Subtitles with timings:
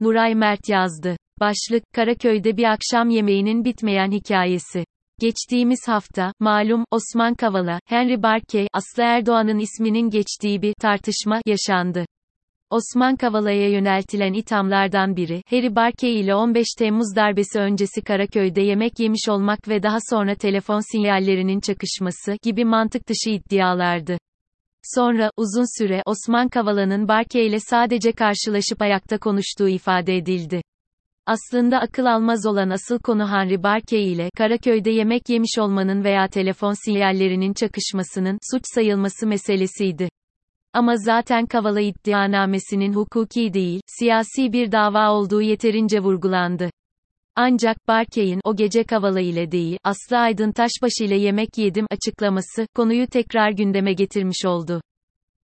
[0.00, 1.16] Nuray Mert yazdı.
[1.40, 4.84] Başlık, Karaköy'de bir akşam yemeğinin bitmeyen hikayesi.
[5.20, 12.04] Geçtiğimiz hafta, malum, Osman Kavala, Henry Barkey, Aslı Erdoğan'ın isminin geçtiği bir tartışma yaşandı.
[12.70, 19.28] Osman Kavala'ya yöneltilen ithamlardan biri, Harry Barkey ile 15 Temmuz darbesi öncesi Karaköy'de yemek yemiş
[19.28, 24.18] olmak ve daha sonra telefon sinyallerinin çakışması gibi mantık dışı iddialardı.
[24.94, 30.62] Sonra, uzun süre, Osman Kavala'nın Barkey ile sadece karşılaşıp ayakta konuştuğu ifade edildi.
[31.26, 36.84] Aslında akıl almaz olan asıl konu Henry Barkey ile Karaköy'de yemek yemiş olmanın veya telefon
[36.84, 40.08] sinyallerinin çakışmasının suç sayılması meselesiydi.
[40.72, 46.70] Ama zaten Kavala iddianamesinin hukuki değil, siyasi bir dava olduğu yeterince vurgulandı.
[47.36, 53.06] Ancak Barkey'in o gece Kavala ile değil, Aslı Aydın Taşbaş ile yemek yedim açıklaması konuyu
[53.06, 54.80] tekrar gündeme getirmiş oldu.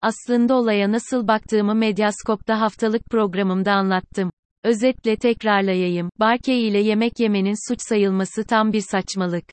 [0.02, 4.30] Aslında olaya nasıl baktığımı Medyaskop'ta haftalık programımda anlattım.
[4.64, 9.45] Özetle tekrarlayayım, Barkey ile yemek yemenin suç sayılması tam bir saçmalık.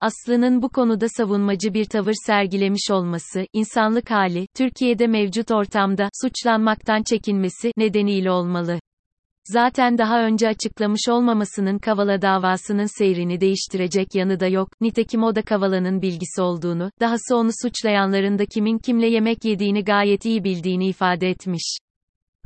[0.00, 7.72] Aslı'nın bu konuda savunmacı bir tavır sergilemiş olması, insanlık hali, Türkiye'de mevcut ortamda, suçlanmaktan çekinmesi,
[7.76, 8.78] nedeniyle olmalı.
[9.46, 15.42] Zaten daha önce açıklamış olmamasının Kavala davasının seyrini değiştirecek yanı da yok, nitekim o da
[15.42, 21.28] Kavala'nın bilgisi olduğunu, dahası onu suçlayanların da kimin kimle yemek yediğini gayet iyi bildiğini ifade
[21.30, 21.78] etmiş.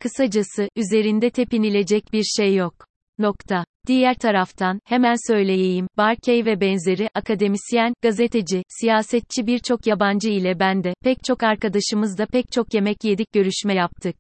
[0.03, 2.75] Kısacası, üzerinde tepinilecek bir şey yok.
[3.19, 3.65] Nokta.
[3.87, 10.95] Diğer taraftan, hemen söyleyeyim, Barkey ve benzeri, akademisyen, gazeteci, siyasetçi birçok yabancı ile ben de,
[11.05, 14.17] pek çok arkadaşımız da pek çok yemek yedik görüşme yaptık.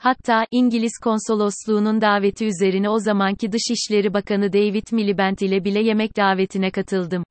[0.00, 6.70] Hatta, İngiliz konsolosluğunun daveti üzerine o zamanki Dışişleri Bakanı David Miliband ile bile yemek davetine
[6.70, 7.24] katıldım.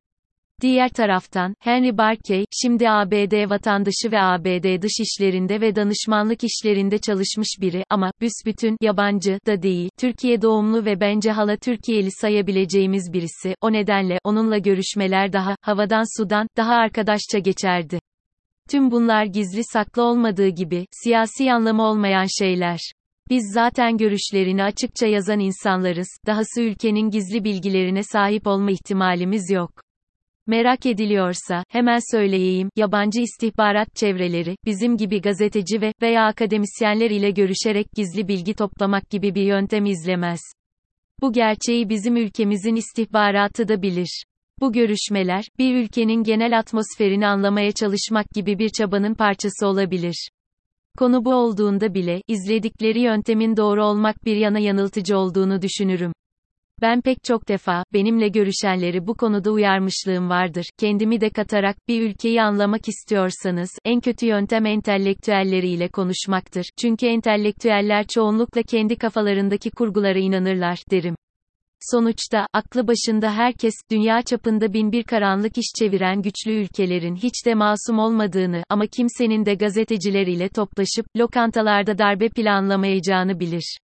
[0.62, 7.48] Diğer taraftan, Henry Barkey, şimdi ABD vatandaşı ve ABD dış işlerinde ve danışmanlık işlerinde çalışmış
[7.62, 13.74] biri ama, büsbütün, yabancı da değil, Türkiye doğumlu ve bence hala Türkiye'li sayabileceğimiz birisi, o
[13.74, 18.00] nedenle, onunla görüşmeler daha, havadan sudan, daha arkadaşça geçerdi.
[18.70, 22.80] Tüm bunlar gizli saklı olmadığı gibi, siyasi anlamı olmayan şeyler.
[23.30, 29.72] Biz zaten görüşlerini açıkça yazan insanlarız, dahası ülkenin gizli bilgilerine sahip olma ihtimalimiz yok.
[30.48, 37.88] Merak ediliyorsa, hemen söyleyeyim, yabancı istihbarat çevreleri, bizim gibi gazeteci ve veya akademisyenler ile görüşerek
[37.96, 40.40] gizli bilgi toplamak gibi bir yöntem izlemez.
[41.22, 44.24] Bu gerçeği bizim ülkemizin istihbaratı da bilir.
[44.62, 50.30] Bu görüşmeler, bir ülkenin genel atmosferini anlamaya çalışmak gibi bir çabanın parçası olabilir.
[50.98, 56.12] Konu bu olduğunda bile, izledikleri yöntemin doğru olmak bir yana yanıltıcı olduğunu düşünürüm.
[56.82, 60.66] Ben pek çok defa, benimle görüşenleri bu konuda uyarmışlığım vardır.
[60.78, 66.66] Kendimi de katarak, bir ülkeyi anlamak istiyorsanız, en kötü yöntem entelektüelleriyle konuşmaktır.
[66.82, 71.16] Çünkü entelektüeller çoğunlukla kendi kafalarındaki kurgulara inanırlar, derim.
[71.82, 77.54] Sonuçta, aklı başında herkes, dünya çapında bin bir karanlık iş çeviren güçlü ülkelerin hiç de
[77.54, 83.78] masum olmadığını ama kimsenin de gazeteciler ile toplaşıp, lokantalarda darbe planlamayacağını bilir.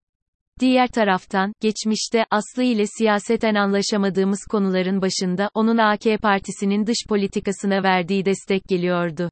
[0.60, 8.26] Diğer taraftan, geçmişte, Aslı ile siyaseten anlaşamadığımız konuların başında, onun AK partisinin dış politikasına verdiği
[8.26, 9.30] destek geliyordu.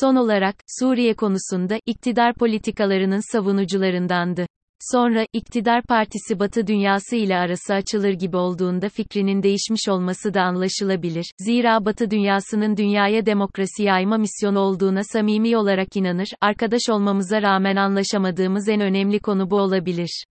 [0.00, 4.46] Son olarak, Suriye konusunda, iktidar politikalarının savunucularındandı.
[4.80, 11.24] Sonra, iktidar partisi Batı dünyası ile arası açılır gibi olduğunda fikrinin değişmiş olması da anlaşılabilir.
[11.38, 18.68] Zira Batı dünyasının dünyaya demokrasi yayma misyonu olduğuna samimi olarak inanır, arkadaş olmamıza rağmen anlaşamadığımız
[18.68, 20.24] en önemli konu bu olabilir.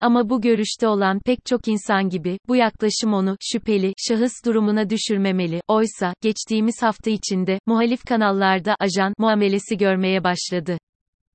[0.00, 5.60] Ama bu görüşte olan pek çok insan gibi, bu yaklaşım onu, şüpheli, şahıs durumuna düşürmemeli.
[5.68, 10.78] Oysa, geçtiğimiz hafta içinde, muhalif kanallarda, ajan, muamelesi görmeye başladı.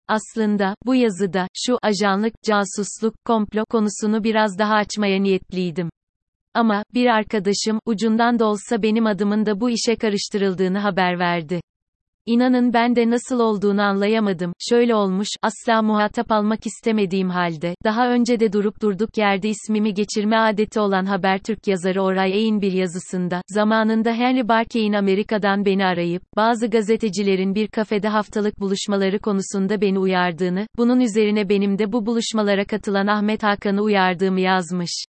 [0.08, 5.90] Aslında, bu yazıda, şu, ajanlık, casusluk, komplo konusunu biraz daha açmaya niyetliydim.
[6.53, 11.62] Ama, bir arkadaşım, ucundan da olsa benim adımın da bu işe karıştırıldığını haber verdi.
[12.25, 14.53] İnanın ben de nasıl olduğunu anlayamadım.
[14.69, 20.37] Şöyle olmuş, asla muhatap almak istemediğim halde, daha önce de durup durduk yerde ismimi geçirme
[20.37, 26.67] adeti olan Habertürk yazarı Oray Eğin bir yazısında, zamanında Henry Barkey'in Amerika'dan beni arayıp, bazı
[26.67, 33.08] gazetecilerin bir kafede haftalık buluşmaları konusunda beni uyardığını, bunun üzerine benim de bu buluşmalara katılan
[33.08, 35.05] Ahmet Hakan'ı uyardığımı yazmış.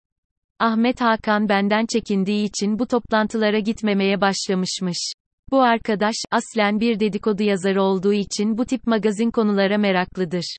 [0.60, 5.14] Ahmet Hakan benden çekindiği için bu toplantılara gitmemeye başlamışmış.
[5.54, 10.58] Bu arkadaş, aslen bir dedikodu yazarı olduğu için bu tip magazin konulara meraklıdır.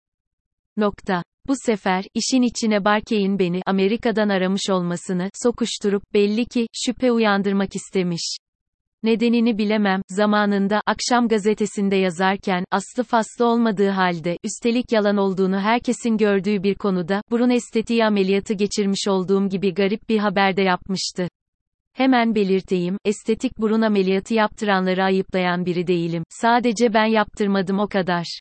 [0.76, 1.22] Nokta.
[1.48, 8.36] Bu sefer, işin içine Barkey'in beni, Amerika'dan aramış olmasını, sokuşturup, belli ki, şüphe uyandırmak istemiş.
[9.02, 16.62] Nedenini bilemem, zamanında, akşam gazetesinde yazarken, aslı faslı olmadığı halde, üstelik yalan olduğunu herkesin gördüğü
[16.62, 21.28] bir konuda, burun estetiği ameliyatı geçirmiş olduğum gibi garip bir haberde yapmıştı.
[21.94, 26.22] Hemen belirteyim, estetik burun ameliyatı yaptıranları ayıplayan biri değilim.
[26.28, 28.40] Sadece ben yaptırmadım o kadar.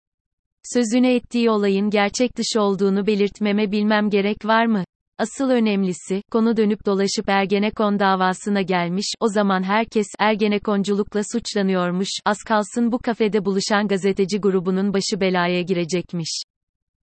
[0.73, 4.83] Sözünü ettiği olayın gerçek dışı olduğunu belirtmeme bilmem gerek var mı?
[5.17, 12.91] Asıl önemlisi, konu dönüp dolaşıp Ergenekon davasına gelmiş, o zaman herkes, Ergenekonculukla suçlanıyormuş, az kalsın
[12.91, 16.43] bu kafede buluşan gazeteci grubunun başı belaya girecekmiş.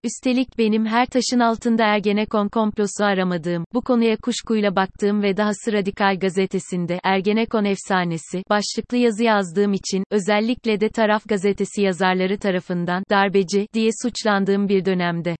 [0.04, 6.18] Üstelik benim her taşın altında Ergenekon komplosu aramadığım, bu konuya kuşkuyla baktığım ve dahası Radikal
[6.18, 13.90] gazetesinde, Ergenekon efsanesi, başlıklı yazı yazdığım için, özellikle de Taraf gazetesi yazarları tarafından, darbeci, diye
[14.02, 15.36] suçlandığım bir dönemde.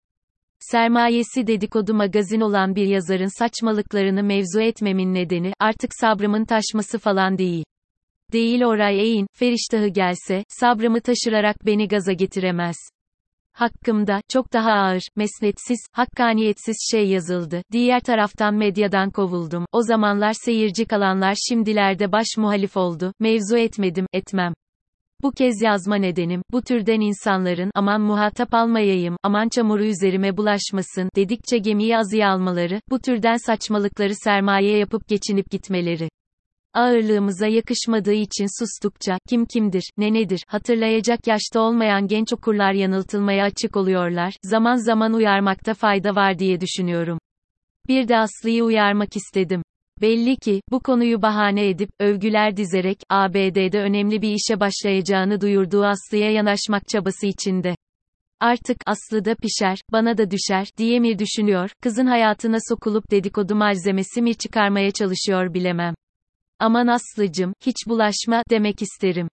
[0.60, 7.64] Sermayesi dedikodu magazin olan bir yazarın saçmalıklarını mevzu etmemin nedeni, artık sabrımın taşması falan değil.
[8.32, 12.76] Değil oray eğin, feriştahı gelse, sabrımı taşırarak beni gaza getiremez.
[13.58, 17.62] Hakkımda, çok daha ağır, mesnetsiz, hakkaniyetsiz şey yazıldı.
[17.72, 19.66] Diğer taraftan medyadan kovuldum.
[19.72, 23.12] O zamanlar seyirci kalanlar şimdilerde baş muhalif oldu.
[23.20, 24.52] Mevzu etmedim, etmem.
[25.22, 31.58] Bu kez yazma nedenim, bu türden insanların, aman muhatap almayayım, aman çamuru üzerime bulaşmasın, dedikçe
[31.58, 36.08] gemiyi azıya almaları, bu türden saçmalıkları sermaye yapıp geçinip gitmeleri.
[36.74, 43.76] Ağırlığımıza yakışmadığı için sustukça, kim kimdir, ne nedir, hatırlayacak yaşta olmayan genç okurlar yanıltılmaya açık
[43.76, 47.18] oluyorlar, zaman zaman uyarmakta fayda var diye düşünüyorum.
[47.88, 49.62] Bir de Aslı'yı uyarmak istedim.
[50.00, 56.30] Belli ki, bu konuyu bahane edip, övgüler dizerek, ABD'de önemli bir işe başlayacağını duyurduğu Aslı'ya
[56.30, 57.76] yanaşmak çabası içinde.
[58.40, 64.22] Artık, Aslı da pişer, bana da düşer, diye mi düşünüyor, kızın hayatına sokulup dedikodu malzemesi
[64.22, 65.94] mi çıkarmaya çalışıyor bilemem.
[66.60, 69.28] Aman Aslıcım, hiç bulaşma, demek isterim.